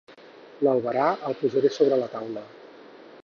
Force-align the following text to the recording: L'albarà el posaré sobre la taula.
L'albarà 0.67 1.03
el 1.29 1.37
posaré 1.43 1.71
sobre 1.77 2.01
la 2.05 2.11
taula. 2.17 2.47